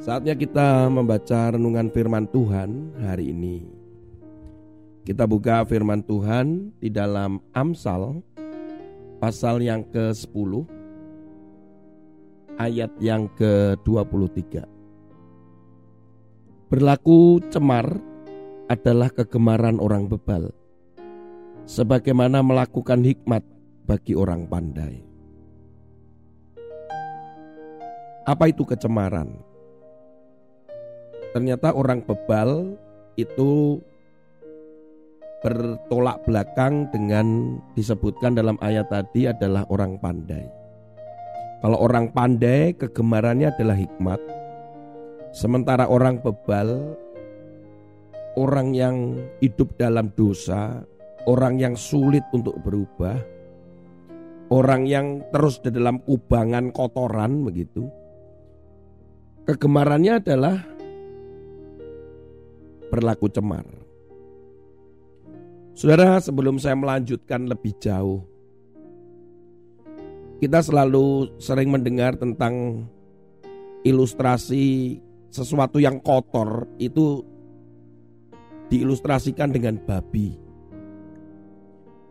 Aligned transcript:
Saatnya 0.00 0.32
kita 0.32 0.88
membaca 0.88 1.52
renungan 1.52 1.92
firman 1.92 2.24
Tuhan 2.32 2.96
hari 3.04 3.36
ini. 3.36 3.68
Kita 5.04 5.28
buka 5.28 5.60
firman 5.68 6.00
Tuhan 6.00 6.72
di 6.80 6.88
dalam 6.88 7.36
Amsal 7.52 8.24
pasal 9.20 9.60
yang 9.60 9.84
ke-10 9.92 10.64
ayat 12.56 12.88
yang 12.96 13.28
ke-23. 13.36 14.64
Berlaku 16.72 17.44
cemar 17.52 18.00
adalah 18.72 19.12
kegemaran 19.12 19.76
orang 19.84 20.08
bebal 20.08 20.48
sebagaimana 21.68 22.40
melakukan 22.40 23.04
hikmat 23.04 23.44
bagi 23.84 24.16
orang 24.16 24.48
pandai. 24.48 25.04
Apa 28.24 28.48
itu 28.48 28.64
kecemaran? 28.64 29.49
Ternyata 31.30 31.74
orang 31.74 32.02
bebal 32.02 32.74
itu 33.14 33.78
bertolak 35.40 36.20
belakang 36.28 36.90
dengan 36.92 37.56
disebutkan 37.72 38.36
dalam 38.36 38.60
ayat 38.60 38.92
tadi 38.92 39.30
adalah 39.30 39.64
orang 39.72 39.96
pandai. 39.96 40.44
Kalau 41.60 41.78
orang 41.80 42.12
pandai 42.12 42.76
kegemarannya 42.76 43.52
adalah 43.52 43.76
hikmat. 43.76 44.20
Sementara 45.30 45.86
orang 45.86 46.18
bebal 46.18 46.98
orang 48.38 48.74
yang 48.76 48.96
hidup 49.38 49.74
dalam 49.78 50.10
dosa, 50.14 50.82
orang 51.26 51.58
yang 51.58 51.74
sulit 51.74 52.22
untuk 52.34 52.58
berubah, 52.62 53.16
orang 54.50 54.86
yang 54.86 55.22
terus 55.34 55.58
di 55.62 55.70
dalam 55.72 56.02
kubangan 56.02 56.70
kotoran 56.74 57.42
begitu. 57.46 57.86
Kegemarannya 59.48 60.20
adalah 60.20 60.56
berlaku 62.90 63.30
cemar. 63.30 63.64
Saudara, 65.78 66.18
sebelum 66.20 66.58
saya 66.58 66.76
melanjutkan 66.76 67.46
lebih 67.46 67.72
jauh, 67.80 68.20
kita 70.42 70.60
selalu 70.60 71.32
sering 71.40 71.70
mendengar 71.70 72.18
tentang 72.18 72.84
ilustrasi 73.86 74.98
sesuatu 75.30 75.80
yang 75.80 76.02
kotor 76.02 76.68
itu 76.76 77.24
diilustrasikan 78.68 79.54
dengan 79.54 79.78
babi. 79.80 80.36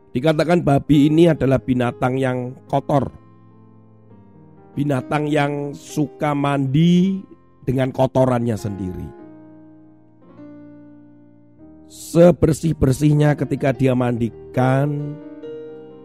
Dikatakan 0.10 0.66
babi 0.66 1.06
ini 1.06 1.30
adalah 1.30 1.62
binatang 1.62 2.18
yang 2.18 2.58
kotor. 2.66 3.14
Binatang 4.74 5.30
yang 5.30 5.76
suka 5.78 6.34
mandi 6.34 7.22
dengan 7.68 7.94
kotorannya 7.94 8.58
sendiri 8.58 9.19
sebersih-bersihnya 11.90 13.34
ketika 13.34 13.74
dia 13.74 13.98
mandikan, 13.98 15.18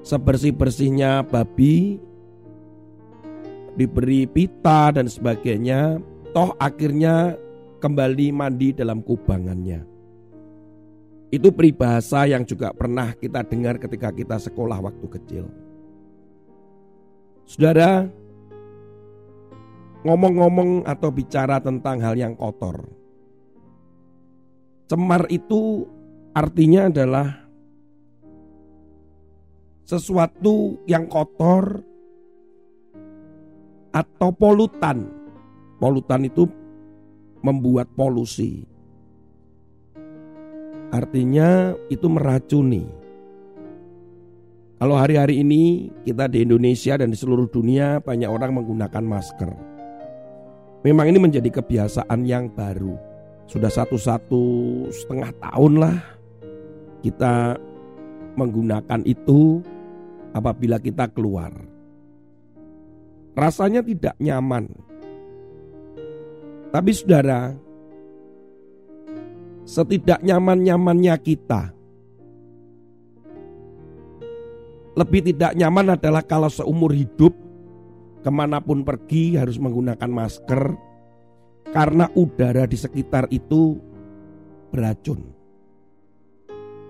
sebersih-bersihnya 0.01 1.29
babi, 1.29 2.01
diberi 3.77 4.25
pita 4.25 4.97
dan 4.97 5.07
sebagainya, 5.07 6.01
toh 6.33 6.57
akhirnya 6.57 7.37
kembali 7.85 8.33
mandi 8.33 8.73
dalam 8.73 9.05
kubangannya. 9.05 9.85
Itu 11.29 11.53
peribahasa 11.53 12.25
yang 12.31 12.49
juga 12.49 12.73
pernah 12.73 13.13
kita 13.13 13.45
dengar 13.45 13.77
ketika 13.77 14.09
kita 14.09 14.41
sekolah 14.41 14.81
waktu 14.81 15.07
kecil. 15.21 15.45
Saudara, 17.45 18.09
ngomong-ngomong 20.07 20.89
atau 20.89 21.13
bicara 21.13 21.61
tentang 21.61 22.01
hal 22.01 22.17
yang 22.17 22.39
kotor, 22.39 23.04
Cemar 24.85 25.25
itu 25.33 25.89
artinya 26.37 26.93
adalah 26.93 27.41
sesuatu 29.89 30.77
yang 30.85 31.09
kotor 31.09 31.81
atau 33.97 34.29
polutan. 34.37 35.09
Polutan 35.81 36.29
itu 36.29 36.45
membuat 37.41 37.89
polusi. 37.97 38.69
Artinya 40.93 41.73
itu 41.89 42.05
meracuni. 42.05 42.85
Kalau 44.77 45.01
hari-hari 45.01 45.41
ini 45.41 45.89
kita 46.05 46.29
di 46.29 46.45
Indonesia 46.45 47.01
dan 47.01 47.09
di 47.09 47.17
seluruh 47.17 47.49
dunia 47.49 48.05
banyak 48.05 48.29
orang 48.29 48.53
menggunakan 48.61 49.05
masker. 49.05 49.51
Memang 50.85 51.09
ini 51.09 51.17
menjadi 51.17 51.49
kebiasaan 51.49 52.29
yang 52.29 52.53
baru 52.53 53.14
sudah 53.45 53.69
satu 53.69 53.97
satu 54.01 54.43
setengah 54.89 55.31
tahun 55.41 55.73
lah 55.81 55.97
kita 57.05 57.61
menggunakan 58.35 59.01
itu 59.05 59.61
apabila 60.35 60.81
kita 60.83 61.07
keluar. 61.13 61.53
Rasanya 63.35 63.83
tidak 63.83 64.15
nyaman. 64.19 64.71
Tapi 66.75 66.91
saudara, 66.91 67.55
setidak 69.63 70.23
nyaman-nyamannya 70.27 71.15
kita, 71.23 71.71
lebih 74.99 75.21
tidak 75.31 75.55
nyaman 75.55 75.95
adalah 75.95 76.23
kalau 76.27 76.51
seumur 76.51 76.91
hidup 76.91 77.35
ke 78.23 78.31
mana 78.31 78.59
pun 78.59 78.83
pergi 78.83 79.39
harus 79.39 79.59
menggunakan 79.59 80.11
masker, 80.11 80.75
karena 81.71 82.11
udara 82.13 82.69
di 82.69 82.77
sekitar 82.77 83.31
itu 83.33 83.79
beracun. 84.75 85.23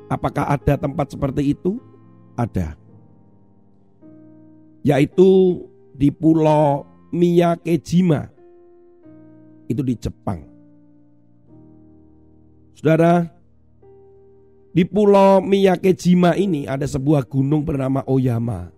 Apakah 0.08 0.50
ada 0.50 0.74
tempat 0.80 1.12
seperti 1.12 1.52
itu? 1.52 1.76
Ada. 2.34 2.76
Yaitu 4.84 5.62
di 5.96 6.10
Pulau 6.12 6.84
Miyakejima. 7.14 8.28
Itu 9.70 9.80
di 9.80 9.94
Jepang. 9.96 10.44
Saudara, 12.76 13.24
di 14.74 14.82
Pulau 14.84 15.40
Miyakejima 15.40 16.36
ini 16.36 16.66
ada 16.68 16.84
sebuah 16.84 17.24
gunung 17.24 17.64
bernama 17.64 18.04
Oyama. 18.04 18.68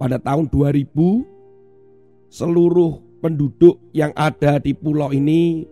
Pada 0.00 0.18
tahun 0.18 0.50
2000 0.50 2.30
seluruh 2.32 3.11
penduduk 3.22 3.78
yang 3.94 4.10
ada 4.18 4.58
di 4.58 4.74
pulau 4.74 5.14
ini 5.14 5.62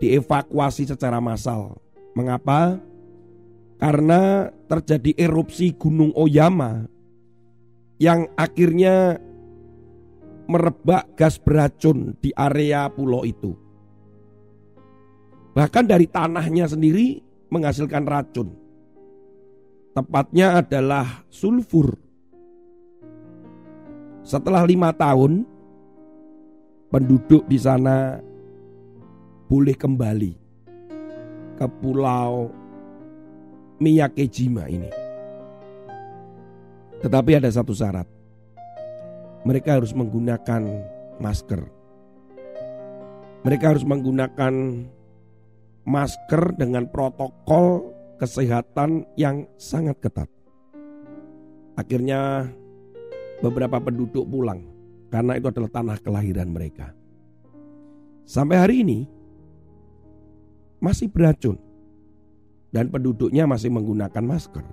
dievakuasi 0.00 0.88
secara 0.88 1.20
massal. 1.20 1.76
Mengapa? 2.16 2.80
Karena 3.78 4.48
terjadi 4.66 5.28
erupsi 5.28 5.76
Gunung 5.76 6.10
Oyama 6.16 6.88
yang 8.00 8.26
akhirnya 8.34 9.20
merebak 10.48 11.14
gas 11.14 11.36
beracun 11.36 12.16
di 12.18 12.32
area 12.34 12.88
pulau 12.88 13.22
itu. 13.22 13.54
Bahkan 15.52 15.84
dari 15.86 16.08
tanahnya 16.08 16.66
sendiri 16.66 17.20
menghasilkan 17.52 18.02
racun. 18.08 18.48
Tepatnya 19.92 20.62
adalah 20.62 21.26
sulfur. 21.28 21.98
Setelah 24.22 24.62
lima 24.62 24.94
tahun, 24.94 25.42
penduduk 26.88 27.44
di 27.44 27.60
sana 27.60 28.16
boleh 29.48 29.76
kembali 29.76 30.32
ke 31.56 31.66
pulau 31.80 32.52
Miyakejima 33.78 34.66
ini. 34.66 34.90
Tetapi 36.98 37.30
ada 37.38 37.46
satu 37.46 37.70
syarat. 37.70 38.10
Mereka 39.46 39.78
harus 39.78 39.94
menggunakan 39.94 40.62
masker. 41.22 41.62
Mereka 43.46 43.64
harus 43.70 43.86
menggunakan 43.86 44.54
masker 45.86 46.58
dengan 46.58 46.90
protokol 46.90 47.94
kesehatan 48.18 49.06
yang 49.14 49.46
sangat 49.54 50.02
ketat. 50.02 50.26
Akhirnya 51.78 52.50
beberapa 53.38 53.78
penduduk 53.78 54.26
pulang 54.26 54.77
karena 55.08 55.36
itu 55.40 55.48
adalah 55.48 55.70
tanah 55.72 55.98
kelahiran 56.00 56.48
mereka. 56.48 56.92
sampai 58.28 58.60
hari 58.60 58.84
ini 58.84 59.08
masih 60.84 61.08
beracun 61.08 61.56
dan 62.68 62.92
penduduknya 62.92 63.48
masih 63.48 63.72
menggunakan 63.72 64.24
masker. 64.24 64.64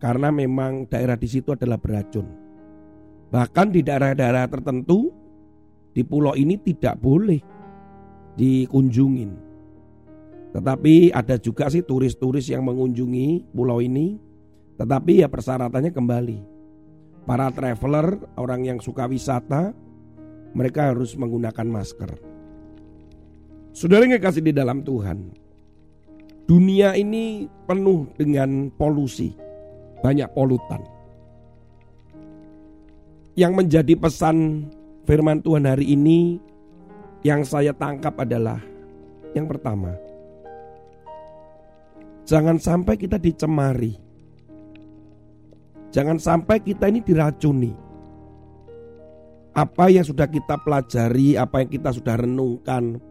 Karena 0.00 0.32
memang 0.32 0.88
daerah 0.88 1.20
di 1.20 1.28
situ 1.28 1.52
adalah 1.52 1.76
beracun. 1.76 2.24
Bahkan 3.28 3.66
di 3.68 3.84
daerah-daerah 3.84 4.48
tertentu 4.48 5.12
di 5.92 6.00
pulau 6.00 6.32
ini 6.32 6.56
tidak 6.56 6.96
boleh 6.96 7.38
dikunjungin. 8.40 9.30
Tetapi 10.50 11.12
ada 11.12 11.36
juga 11.36 11.68
sih 11.68 11.84
turis-turis 11.84 12.48
yang 12.48 12.64
mengunjungi 12.64 13.52
pulau 13.52 13.78
ini. 13.84 14.16
Tetapi 14.80 15.20
ya 15.20 15.28
persyaratannya 15.28 15.92
kembali. 15.92 16.38
Para 17.28 17.52
traveler, 17.52 18.16
orang 18.40 18.64
yang 18.64 18.78
suka 18.80 19.04
wisata, 19.06 19.76
mereka 20.56 20.90
harus 20.90 21.14
menggunakan 21.14 21.66
masker. 21.68 22.10
Saudara 23.70 24.02
yang 24.02 24.18
kasih 24.18 24.42
di 24.42 24.50
dalam 24.50 24.82
Tuhan, 24.82 25.30
dunia 26.50 26.98
ini 26.98 27.46
penuh 27.70 28.10
dengan 28.18 28.66
polusi, 28.74 29.30
banyak 30.02 30.26
polutan. 30.34 30.82
Yang 33.38 33.52
menjadi 33.54 33.94
pesan 33.94 34.66
firman 35.06 35.38
Tuhan 35.38 35.70
hari 35.70 35.94
ini 35.94 36.42
yang 37.22 37.46
saya 37.46 37.70
tangkap 37.70 38.18
adalah 38.18 38.58
yang 39.38 39.46
pertama, 39.46 39.94
jangan 42.26 42.58
sampai 42.58 42.98
kita 42.98 43.22
dicemari. 43.22 44.09
Jangan 45.90 46.22
sampai 46.22 46.62
kita 46.62 46.86
ini 46.86 47.02
diracuni 47.02 47.90
apa 49.50 49.90
yang 49.90 50.06
sudah 50.06 50.30
kita 50.30 50.62
pelajari, 50.62 51.34
apa 51.34 51.66
yang 51.66 51.70
kita 51.70 51.90
sudah 51.90 52.14
renungkan, 52.22 53.02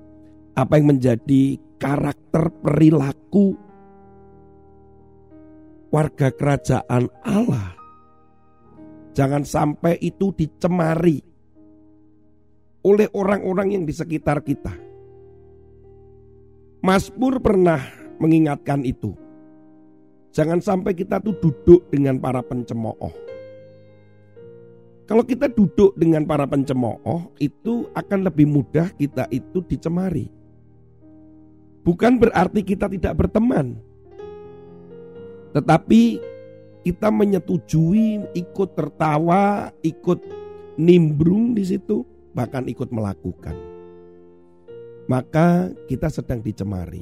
apa 0.56 0.80
yang 0.80 0.96
menjadi 0.96 1.60
karakter 1.76 2.52
perilaku 2.64 3.56
warga 5.92 6.32
kerajaan 6.32 7.12
Allah. 7.28 7.76
Jangan 9.12 9.44
sampai 9.44 10.00
itu 10.00 10.32
dicemari 10.32 11.20
oleh 12.88 13.08
orang-orang 13.12 13.76
yang 13.76 13.84
di 13.84 13.92
sekitar 13.92 14.40
kita. 14.40 14.72
Mazmur 16.80 17.44
pernah 17.44 17.84
mengingatkan 18.24 18.88
itu. 18.88 19.12
Jangan 20.30 20.62
sampai 20.62 20.94
kita 20.94 21.18
tuh 21.20 21.36
duduk 21.42 21.90
dengan 21.90 22.22
para 22.22 22.40
pencemooh 22.46 23.30
kalau 25.10 25.26
kita 25.26 25.50
duduk 25.50 25.98
dengan 25.98 26.22
para 26.22 26.46
pencemooh, 26.46 27.34
itu 27.42 27.90
akan 27.98 28.30
lebih 28.30 28.46
mudah 28.46 28.94
kita 28.94 29.26
itu 29.34 29.58
dicemari. 29.66 30.30
Bukan 31.82 32.22
berarti 32.22 32.62
kita 32.62 32.86
tidak 32.86 33.18
berteman, 33.18 33.82
tetapi 35.58 36.22
kita 36.86 37.10
menyetujui, 37.10 38.22
ikut 38.38 38.70
tertawa, 38.78 39.74
ikut 39.82 40.22
nimbrung 40.78 41.58
di 41.58 41.66
situ, 41.66 42.06
bahkan 42.38 42.70
ikut 42.70 42.94
melakukan. 42.94 43.58
Maka 45.10 45.74
kita 45.90 46.14
sedang 46.14 46.46
dicemari. 46.46 47.02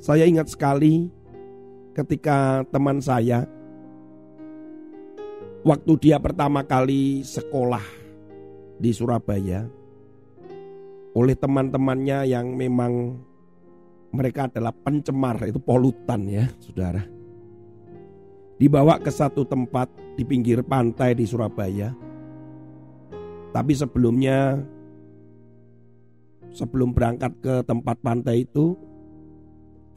Saya 0.00 0.24
ingat 0.24 0.48
sekali 0.48 1.12
ketika 1.92 2.64
teman 2.72 3.04
saya 3.04 3.44
waktu 5.60 5.92
dia 6.00 6.16
pertama 6.16 6.64
kali 6.64 7.20
sekolah 7.20 7.84
di 8.80 8.96
Surabaya 8.96 9.68
oleh 11.12 11.36
teman-temannya 11.36 12.32
yang 12.32 12.56
memang 12.56 13.20
mereka 14.16 14.48
adalah 14.48 14.72
pencemar 14.72 15.36
itu 15.44 15.60
polutan 15.60 16.24
ya 16.26 16.48
saudara. 16.64 17.04
Dibawa 18.56 18.96
ke 19.04 19.12
satu 19.12 19.44
tempat 19.44 19.88
di 20.16 20.24
pinggir 20.24 20.64
pantai 20.64 21.12
di 21.12 21.28
Surabaya. 21.28 21.92
Tapi 23.52 23.72
sebelumnya 23.76 24.56
sebelum 26.56 26.96
berangkat 26.96 27.32
ke 27.40 27.54
tempat 27.68 27.96
pantai 28.00 28.48
itu 28.48 28.74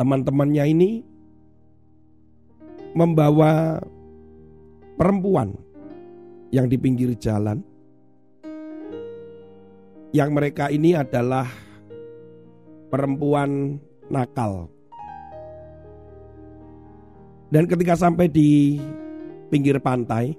teman-temannya 0.03 0.67
ini 0.67 0.91
membawa 2.91 3.79
perempuan 4.99 5.55
yang 6.51 6.67
di 6.67 6.75
pinggir 6.75 7.15
jalan 7.15 7.63
yang 10.11 10.35
mereka 10.35 10.67
ini 10.67 10.91
adalah 10.91 11.47
perempuan 12.91 13.79
nakal. 14.11 14.67
Dan 17.47 17.63
ketika 17.63 17.95
sampai 17.95 18.27
di 18.27 18.83
pinggir 19.47 19.79
pantai, 19.79 20.35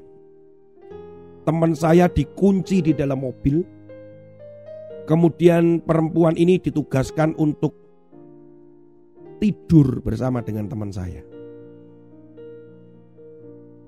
teman 1.49 1.73
saya 1.73 2.05
dikunci 2.05 2.85
di 2.85 2.93
dalam 2.93 3.25
mobil. 3.25 3.65
Kemudian 5.09 5.81
perempuan 5.85 6.37
ini 6.37 6.61
ditugaskan 6.61 7.33
untuk 7.41 7.84
tidur 9.39 10.03
bersama 10.03 10.41
dengan 10.41 10.67
teman 10.67 10.91
saya. 10.91 11.23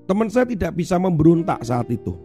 Teman 0.07 0.31
saya 0.31 0.47
tidak 0.47 0.71
bisa 0.79 0.95
memberontak 0.95 1.59
saat 1.67 1.91
itu. 1.91 2.15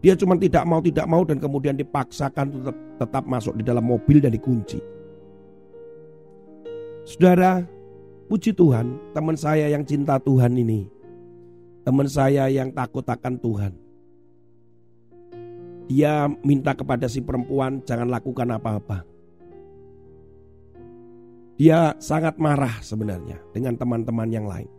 Dia 0.00 0.14
cuma 0.14 0.38
tidak 0.38 0.64
mau 0.64 0.80
tidak 0.80 1.06
mau 1.10 1.26
dan 1.26 1.36
kemudian 1.42 1.76
dipaksakan 1.76 2.54
tetap, 2.54 2.76
tetap 3.02 3.24
masuk 3.28 3.58
di 3.58 3.66
dalam 3.66 3.84
mobil 3.84 4.22
dan 4.22 4.32
dikunci. 4.32 4.78
Saudara, 7.04 7.64
puji 8.30 8.52
Tuhan, 8.52 9.12
teman 9.12 9.36
saya 9.36 9.68
yang 9.68 9.82
cinta 9.82 10.16
Tuhan 10.22 10.54
ini, 10.54 10.86
teman 11.82 12.06
saya 12.08 12.46
yang 12.48 12.72
takut 12.72 13.04
akan 13.04 13.34
Tuhan. 13.40 13.72
Dia 15.88 16.28
minta 16.44 16.76
kepada 16.76 17.08
si 17.08 17.24
perempuan 17.24 17.80
jangan 17.84 18.12
lakukan 18.12 18.48
apa-apa. 18.54 19.17
Dia 21.58 21.98
sangat 21.98 22.38
marah 22.38 22.78
sebenarnya 22.78 23.42
dengan 23.50 23.74
teman-teman 23.74 24.30
yang 24.30 24.46
lain. 24.46 24.70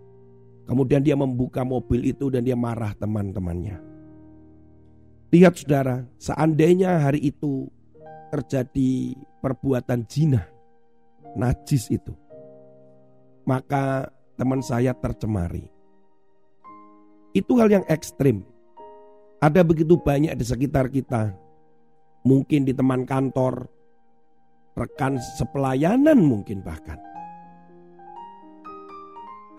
Kemudian 0.64 1.04
dia 1.04 1.20
membuka 1.20 1.68
mobil 1.68 2.08
itu 2.08 2.32
dan 2.32 2.48
dia 2.48 2.56
marah 2.56 2.96
teman-temannya. 2.96 3.76
Lihat 5.30 5.60
saudara, 5.60 6.08
seandainya 6.16 7.04
hari 7.04 7.36
itu 7.36 7.68
terjadi 8.32 9.14
perbuatan 9.44 10.08
zina, 10.08 10.48
najis 11.36 11.92
itu, 11.92 12.16
maka 13.44 14.08
teman 14.40 14.64
saya 14.64 14.96
tercemari. 14.96 15.68
Itu 17.36 17.60
hal 17.60 17.70
yang 17.70 17.86
ekstrim. 17.92 18.42
Ada 19.44 19.68
begitu 19.68 20.00
banyak 20.00 20.34
di 20.34 20.46
sekitar 20.48 20.88
kita, 20.88 21.36
mungkin 22.24 22.64
di 22.64 22.74
teman 22.74 23.04
kantor, 23.04 23.68
rekan 24.80 25.20
sepelayanan 25.36 26.16
mungkin 26.24 26.64
bahkan 26.64 26.98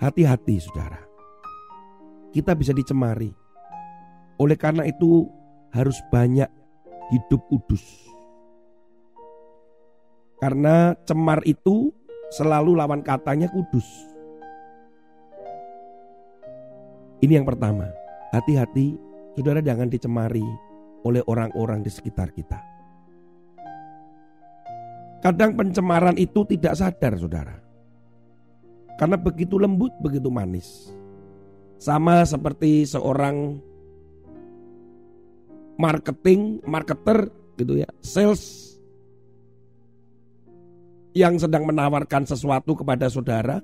Hati-hati 0.00 0.56
saudara. 0.56 0.96
Kita 2.32 2.56
bisa 2.56 2.72
dicemari. 2.72 3.28
Oleh 4.40 4.56
karena 4.56 4.88
itu 4.88 5.28
harus 5.76 6.00
banyak 6.08 6.48
hidup 7.12 7.44
kudus. 7.52 7.84
Karena 10.40 10.96
cemar 11.04 11.44
itu 11.44 11.92
selalu 12.32 12.80
lawan 12.80 13.04
katanya 13.04 13.52
kudus. 13.52 13.84
Ini 17.20 17.36
yang 17.36 17.44
pertama. 17.44 17.92
Hati-hati 18.32 18.96
saudara 19.36 19.60
jangan 19.60 19.92
dicemari 19.92 20.48
oleh 21.04 21.20
orang-orang 21.28 21.84
di 21.84 21.92
sekitar 21.92 22.32
kita. 22.32 22.79
Kadang 25.20 25.52
pencemaran 25.52 26.16
itu 26.16 26.44
tidak 26.48 26.76
sadar 26.80 27.12
saudara. 27.20 27.56
Karena 28.96 29.16
begitu 29.20 29.60
lembut, 29.60 29.92
begitu 30.00 30.32
manis. 30.32 30.92
Sama 31.80 32.24
seperti 32.24 32.84
seorang 32.84 33.60
marketing, 35.80 36.60
marketer 36.68 37.32
gitu 37.56 37.80
ya, 37.80 37.88
sales 38.04 38.76
yang 41.16 41.36
sedang 41.40 41.64
menawarkan 41.64 42.28
sesuatu 42.28 42.76
kepada 42.76 43.08
saudara 43.08 43.60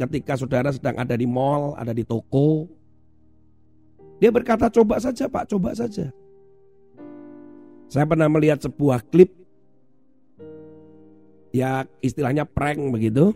ketika 0.00 0.36
saudara 0.36 0.72
sedang 0.72 0.96
ada 0.96 1.12
di 1.12 1.28
mall, 1.28 1.76
ada 1.76 1.92
di 1.92 2.04
toko. 2.04 2.68
Dia 4.20 4.32
berkata, 4.32 4.72
"Coba 4.72 4.96
saja, 5.00 5.28
Pak, 5.28 5.48
coba 5.52 5.76
saja." 5.76 6.08
Saya 7.88 8.04
pernah 8.08 8.28
melihat 8.32 8.64
sebuah 8.64 9.04
klip 9.12 9.39
ya 11.50 11.84
istilahnya 12.02 12.46
prank 12.46 12.78
begitu 12.94 13.34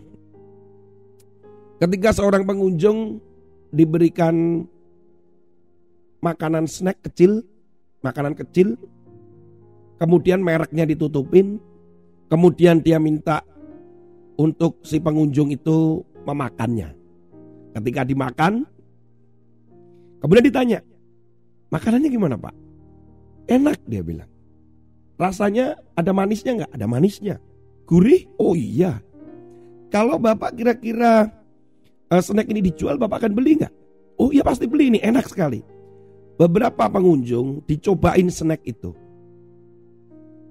Ketika 1.75 2.15
seorang 2.15 2.47
pengunjung 2.47 3.19
diberikan 3.75 4.63
makanan 6.23 6.71
snack 6.71 7.03
kecil, 7.03 7.43
makanan 7.99 8.31
kecil 8.31 8.79
kemudian 9.99 10.39
mereknya 10.39 10.87
ditutupin, 10.87 11.59
kemudian 12.31 12.79
dia 12.79 12.95
minta 12.95 13.43
untuk 14.39 14.79
si 14.87 15.03
pengunjung 15.03 15.51
itu 15.51 15.99
memakannya. 16.23 16.95
Ketika 17.75 18.07
dimakan, 18.07 18.63
kemudian 20.23 20.47
ditanya, 20.47 20.79
makanannya 21.75 22.07
gimana 22.07 22.39
pak? 22.39 22.55
Enak 23.51 23.83
dia 23.83 23.99
bilang. 23.99 24.31
Rasanya 25.19 25.75
ada 25.91 26.15
manisnya 26.15 26.63
nggak? 26.63 26.71
Ada 26.71 26.87
manisnya. 26.87 27.35
Gurih? 27.85 28.25
Oh 28.41 28.57
iya. 28.57 28.99
Kalau 29.93 30.17
bapak 30.17 30.57
kira-kira 30.57 31.29
uh, 32.09 32.21
snack 32.21 32.49
ini 32.49 32.65
dijual, 32.65 32.97
bapak 32.97 33.25
akan 33.25 33.33
beli 33.37 33.61
nggak? 33.61 33.73
Oh 34.17 34.33
iya 34.33 34.41
pasti 34.41 34.65
beli 34.65 34.91
ini, 34.95 34.99
enak 34.99 35.29
sekali. 35.29 35.61
Beberapa 36.35 36.91
pengunjung 36.91 37.63
dicobain 37.63 38.27
snack 38.27 38.65
itu. 38.67 38.91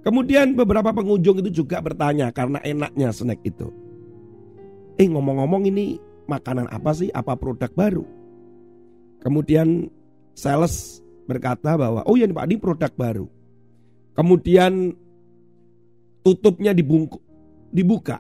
Kemudian 0.05 0.53
beberapa 0.53 0.93
pengunjung 0.93 1.41
itu 1.45 1.64
juga 1.64 1.81
bertanya 1.81 2.29
karena 2.33 2.61
enaknya 2.61 3.09
snack 3.12 3.41
itu. 3.45 3.73
Eh 5.00 5.09
ngomong-ngomong 5.09 5.64
ini 5.69 5.99
makanan 6.31 6.69
apa 6.71 6.93
sih? 6.93 7.09
Apa 7.12 7.35
produk 7.35 7.73
baru? 7.73 8.05
Kemudian 9.25 9.88
sales 10.37 11.00
berkata 11.25 11.75
bahwa 11.81 12.05
oh 12.05 12.17
ya 12.21 12.29
Pak 12.29 12.47
ini 12.47 12.57
produk 12.61 12.93
baru. 12.93 13.26
Kemudian 14.14 14.93
tutupnya 16.25 16.73
dibungku, 16.73 17.21
dibuka 17.69 18.19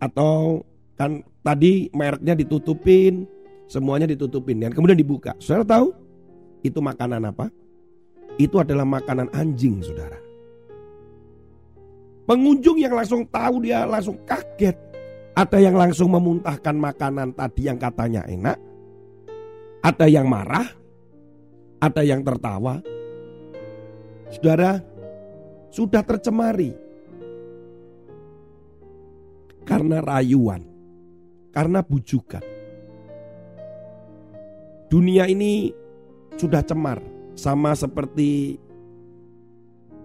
atau 0.00 0.64
kan 0.96 1.20
tadi 1.44 1.92
mereknya 1.92 2.32
ditutupin, 2.32 3.28
semuanya 3.68 4.08
ditutupin 4.08 4.64
dan 4.64 4.72
kemudian 4.72 4.96
dibuka. 4.96 5.36
Saudara 5.38 5.78
tahu 5.78 5.92
itu 6.64 6.80
makanan 6.80 7.28
apa? 7.28 7.52
Itu 8.36 8.60
adalah 8.60 8.84
makanan 8.84 9.32
anjing, 9.32 9.80
saudara. 9.80 10.16
Pengunjung 12.26 12.82
yang 12.82 12.92
langsung 12.92 13.22
tahu 13.30 13.62
dia 13.62 13.86
langsung 13.86 14.18
kaget. 14.26 14.74
Ada 15.36 15.60
yang 15.60 15.76
langsung 15.76 16.10
memuntahkan 16.10 16.74
makanan 16.74 17.36
tadi 17.36 17.68
yang 17.68 17.78
katanya 17.78 18.24
enak. 18.26 18.58
Ada 19.84 20.08
yang 20.10 20.26
marah. 20.26 20.66
Ada 21.78 22.02
yang 22.02 22.24
tertawa. 22.24 22.80
Saudara, 24.32 24.80
sudah 25.70 26.02
tercemari. 26.02 26.85
Karena 29.66 29.98
rayuan. 30.00 30.62
Karena 31.50 31.82
bujukan. 31.82 32.44
Dunia 34.86 35.26
ini 35.26 35.74
sudah 36.38 36.62
cemar. 36.62 37.02
Sama 37.36 37.76
seperti 37.76 38.56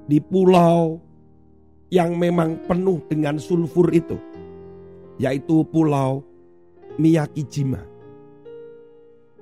di 0.04 0.20
pulau 0.20 1.00
yang 1.92 2.16
memang 2.16 2.60
penuh 2.68 3.04
dengan 3.08 3.40
sulfur 3.40 3.92
itu, 3.92 4.16
yaitu 5.20 5.64
Pulau 5.68 6.24
Miyakijima. 6.96 7.84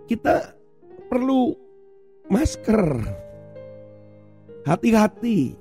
Kita 0.10 0.58
perlu 1.10 1.54
masker. 2.30 3.18
Hati-hati 4.66 5.58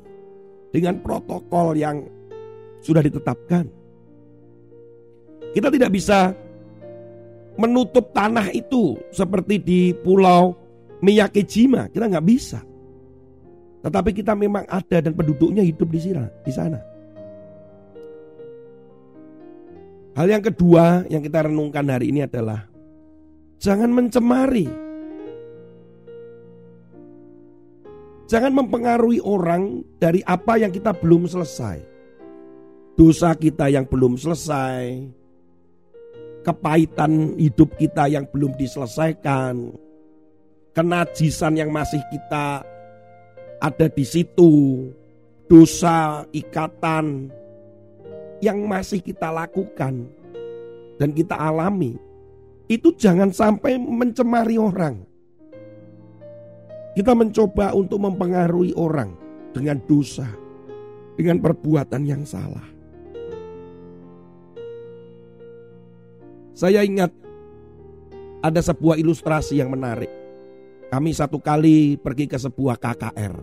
dengan 0.73 1.01
protokol 1.01 1.77
yang 1.77 2.05
sudah 2.85 3.01
ditetapkan. 3.01 3.78
Kita 5.53 5.69
tidak 5.73 5.91
bisa 5.91 6.33
menutup 7.59 8.15
tanah 8.15 8.55
itu 8.55 8.95
seperti 9.11 9.59
di 9.59 9.81
Pulau 9.93 10.55
Miyakijima. 11.03 11.91
Kita 11.91 12.07
nggak 12.07 12.27
bisa. 12.27 12.63
Tetapi 13.83 14.11
kita 14.15 14.35
memang 14.35 14.67
ada 14.67 14.99
dan 15.03 15.15
penduduknya 15.15 15.63
hidup 15.63 15.91
di 15.91 16.01
sana. 16.03 16.27
Di 16.43 16.53
sana. 16.55 16.81
Hal 20.19 20.27
yang 20.27 20.43
kedua 20.43 21.07
yang 21.07 21.23
kita 21.23 21.47
renungkan 21.47 21.87
hari 21.87 22.11
ini 22.11 22.27
adalah 22.27 22.67
jangan 23.63 23.91
mencemari. 23.95 24.67
Jangan 28.29 28.53
mempengaruhi 28.53 29.25
orang 29.25 29.87
dari 29.97 30.21
apa 30.27 30.61
yang 30.61 30.75
kita 30.75 30.93
belum 30.93 31.31
selesai. 31.31 31.81
Dosa 32.99 33.31
kita 33.39 33.71
yang 33.71 33.87
belum 33.87 34.19
selesai, 34.19 35.07
kepahitan 36.49 37.37
hidup 37.37 37.77
kita 37.77 38.09
yang 38.09 38.25
belum 38.25 38.57
diselesaikan, 38.57 39.77
kenajisan 40.73 41.61
yang 41.61 41.69
masih 41.69 42.01
kita 42.09 42.65
ada 43.61 43.87
di 43.93 44.05
situ 44.09 44.89
dosa 45.45 46.25
ikatan 46.33 47.29
yang 48.41 48.65
masih 48.65 49.05
kita 49.05 49.29
lakukan 49.29 50.09
dan 50.97 51.11
kita 51.13 51.37
alami 51.37 52.01
itu 52.69 52.97
jangan 52.97 53.29
sampai 53.29 53.77
mencemari 53.77 54.57
orang. 54.57 55.05
Kita 56.97 57.13
mencoba 57.13 57.77
untuk 57.77 58.01
mempengaruhi 58.09 58.73
orang 58.73 59.13
dengan 59.53 59.79
dosa, 59.85 60.27
dengan 61.15 61.39
perbuatan 61.45 62.03
yang 62.09 62.25
salah. 62.25 62.78
Saya 66.59 66.83
ingat 66.83 67.15
ada 68.43 68.59
sebuah 68.59 68.99
ilustrasi 68.99 69.63
yang 69.63 69.71
menarik. 69.71 70.11
Kami 70.91 71.15
satu 71.15 71.39
kali 71.39 71.95
pergi 71.95 72.27
ke 72.27 72.35
sebuah 72.35 72.83
KKR. 72.83 73.35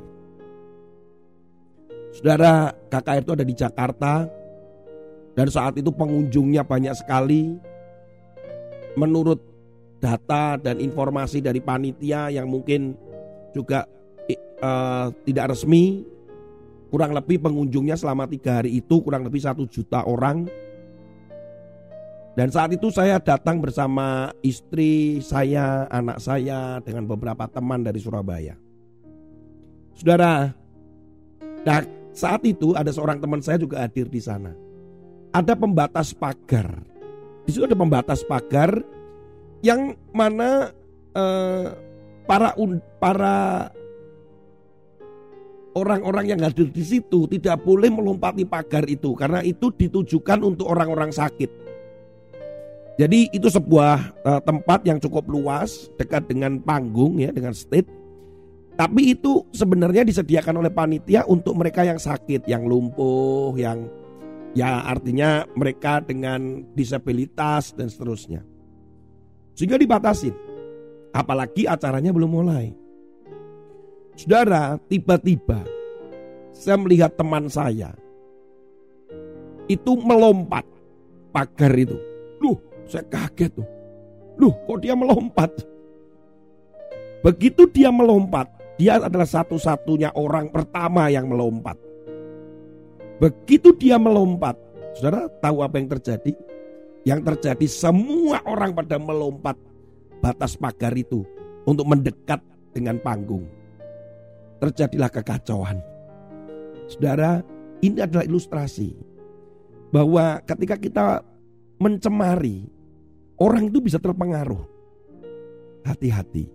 Saudara, 2.11 2.75
KKR 2.91 3.23
itu 3.23 3.31
ada 3.31 3.45
di 3.47 3.55
Jakarta 3.55 4.27
dan 5.31 5.47
saat 5.47 5.79
itu 5.79 5.95
pengunjungnya 5.95 6.67
banyak 6.67 6.91
sekali. 6.91 7.55
Menurut 8.99 9.39
data 10.03 10.59
dan 10.59 10.83
informasi 10.83 11.39
dari 11.39 11.63
panitia 11.63 12.27
yang 12.35 12.51
mungkin 12.51 12.99
juga 13.55 13.87
uh, 14.59 15.07
tidak 15.23 15.55
resmi, 15.55 16.03
kurang 16.91 17.15
lebih 17.15 17.39
pengunjungnya 17.39 17.95
selama 17.95 18.27
tiga 18.27 18.59
hari 18.59 18.75
itu 18.83 18.99
kurang 18.99 19.23
lebih 19.23 19.39
satu 19.39 19.63
juta 19.71 20.03
orang 20.03 20.64
dan 22.35 22.51
saat 22.51 22.75
itu 22.75 22.91
saya 22.91 23.15
datang 23.23 23.63
bersama 23.63 24.27
istri 24.43 25.23
saya, 25.23 25.87
anak 25.87 26.19
saya, 26.19 26.83
dengan 26.83 27.07
beberapa 27.07 27.47
teman 27.47 27.79
dari 27.79 28.03
Surabaya. 28.03 28.59
Saudara, 29.95 30.51
nah 31.63 31.79
saat 32.11 32.43
itu 32.43 32.75
ada 32.75 32.91
seorang 32.91 33.23
teman 33.23 33.39
saya 33.39 33.55
juga 33.55 33.79
hadir 33.79 34.11
di 34.11 34.19
sana. 34.19 34.51
Ada 35.31 35.55
pembatas 35.55 36.11
pagar. 36.11 36.83
Di 37.47 37.55
situ 37.55 37.63
ada 37.63 37.75
pembatas 37.79 38.19
pagar 38.27 38.83
yang 39.63 39.95
mana 40.11 40.75
eh, 41.15 41.65
para 42.27 42.51
para 42.99 43.35
orang-orang 45.71 46.35
yang 46.35 46.39
hadir 46.43 46.67
di 46.67 46.83
situ 46.83 47.31
tidak 47.31 47.63
boleh 47.63 47.87
melompati 47.87 48.43
pagar 48.43 48.83
itu 48.91 49.15
karena 49.15 49.39
itu 49.39 49.71
ditujukan 49.71 50.43
untuk 50.43 50.67
orang-orang 50.67 51.15
sakit. 51.15 51.64
Jadi 52.95 53.27
itu 53.35 53.51
sebuah 53.51 54.23
uh, 54.23 54.41
tempat 54.43 54.87
yang 54.87 55.03
cukup 55.03 55.27
luas 55.27 55.91
dekat 55.99 56.31
dengan 56.31 56.63
panggung 56.63 57.19
ya 57.19 57.27
dengan 57.35 57.51
stage. 57.51 57.91
Tapi 58.75 59.15
itu 59.15 59.43
sebenarnya 59.55 60.03
disediakan 60.03 60.63
oleh 60.63 60.71
panitia 60.71 61.23
untuk 61.27 61.55
mereka 61.55 61.83
yang 61.83 61.99
sakit, 61.99 62.47
yang 62.47 62.67
lumpuh, 62.67 63.55
yang 63.55 63.87
ya 64.55 64.83
artinya 64.87 65.43
mereka 65.55 65.99
dengan 66.03 66.63
disabilitas 66.75 67.75
dan 67.75 67.91
seterusnya. 67.91 68.43
Sehingga 69.55 69.79
dibatasin. 69.79 70.35
Apalagi 71.15 71.63
acaranya 71.63 72.11
belum 72.11 72.31
mulai. 72.31 72.75
Saudara, 74.15 74.79
tiba-tiba 74.87 75.63
saya 76.55 76.79
melihat 76.79 77.11
teman 77.15 77.51
saya 77.51 77.95
itu 79.67 79.91
melompat 79.99 80.63
pagar 81.35 81.75
itu. 81.75 82.14
Saya 82.85 83.05
kaget 83.09 83.51
tuh. 83.57 83.67
Loh 84.37 84.53
kok 84.67 84.79
dia 84.83 84.93
melompat? 84.93 85.51
Begitu 87.25 87.65
dia 87.73 87.89
melompat, 87.89 88.45
dia 88.77 89.01
adalah 89.01 89.25
satu-satunya 89.25 90.13
orang 90.13 90.53
pertama 90.53 91.09
yang 91.09 91.25
melompat. 91.25 91.73
Begitu 93.17 93.73
dia 93.73 93.97
melompat, 93.97 94.53
saudara 94.93 95.25
tahu 95.41 95.65
apa 95.65 95.81
yang 95.81 95.89
terjadi? 95.89 96.37
Yang 97.01 97.21
terjadi 97.33 97.65
semua 97.65 98.45
orang 98.45 98.77
pada 98.77 99.01
melompat 99.01 99.57
batas 100.21 100.53
pagar 100.53 100.93
itu 100.93 101.25
untuk 101.65 101.89
mendekat 101.89 102.41
dengan 102.75 103.01
panggung. 103.01 103.49
Terjadilah 104.61 105.09
kekacauan. 105.09 105.81
Saudara, 106.85 107.41
ini 107.81 108.01
adalah 108.05 108.25
ilustrasi 108.25 108.93
bahwa 109.89 110.43
ketika 110.45 110.75
kita 110.77 111.05
mencemari 111.81 112.69
Orang 113.35 113.67
itu 113.67 113.83
bisa 113.83 113.99
terpengaruh. 113.99 114.63
Hati-hati. 115.83 116.47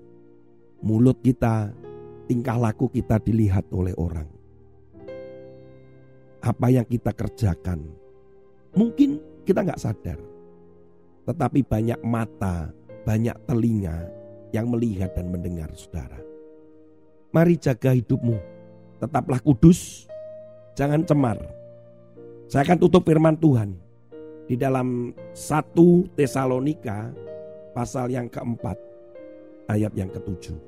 Mulut 0.80 1.20
kita, 1.20 1.76
tingkah 2.24 2.56
laku 2.56 2.88
kita 2.88 3.20
dilihat 3.20 3.68
oleh 3.68 3.92
orang. 4.00 4.40
apa 6.40 6.72
yang 6.72 6.88
kita 6.88 7.12
kerjakan. 7.12 7.84
Mungkin 8.72 9.20
kita 9.44 9.60
nggak 9.60 9.82
sadar, 9.82 10.18
tetapi 11.28 11.60
banyak 11.60 12.00
mata, 12.00 12.72
banyak 13.04 13.36
telinga 13.44 14.08
yang 14.50 14.72
melihat 14.72 15.12
dan 15.12 15.28
mendengar 15.28 15.68
saudara. 15.76 16.16
Mari 17.30 17.60
jaga 17.60 17.94
hidupmu, 17.94 18.40
tetaplah 18.98 19.38
kudus, 19.38 20.08
jangan 20.74 21.04
cemar. 21.04 21.38
Saya 22.50 22.66
akan 22.66 22.78
tutup 22.82 23.06
firman 23.06 23.38
Tuhan 23.38 23.78
di 24.50 24.58
dalam 24.58 25.14
satu 25.30 26.10
Tesalonika 26.18 27.14
pasal 27.70 28.10
yang 28.10 28.26
keempat 28.26 28.74
ayat 29.70 29.94
yang 29.94 30.10
ketujuh. 30.10 30.58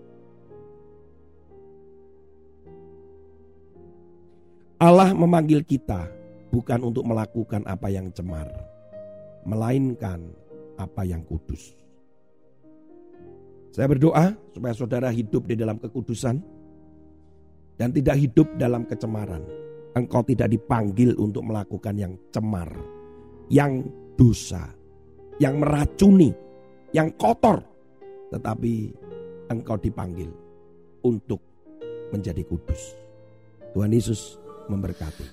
Allah 4.79 5.11
memanggil 5.11 5.67
kita 5.67 6.07
bukan 6.55 6.87
untuk 6.87 7.03
melakukan 7.11 7.67
apa 7.67 7.91
yang 7.91 8.07
cemar, 8.15 8.47
melainkan 9.43 10.31
apa 10.79 11.03
yang 11.03 11.27
kudus. 11.27 11.75
Saya 13.75 13.91
berdoa 13.91 14.31
supaya 14.55 14.75
saudara 14.79 15.11
hidup 15.11 15.51
di 15.51 15.59
dalam 15.59 15.83
kekudusan 15.83 16.39
dan 17.83 17.91
tidak 17.91 18.15
hidup 18.15 18.47
dalam 18.63 18.87
kecemaran. 18.87 19.43
Engkau 19.99 20.23
tidak 20.23 20.55
dipanggil 20.55 21.19
untuk 21.19 21.45
melakukan 21.45 21.95
yang 21.99 22.15
cemar, 22.33 22.71
yang 23.49 23.83
dosa, 24.15 24.69
yang 25.41 25.59
meracuni, 25.59 26.31
yang 26.95 27.11
kotor, 27.17 27.59
tetapi 28.31 28.93
engkau 29.51 29.77
dipanggil 29.81 30.31
untuk 31.03 31.41
menjadi 32.13 32.45
kudus. 32.45 32.95
Tuhan 33.73 33.91
Yesus 33.91 34.37
memberkati. 34.69 35.27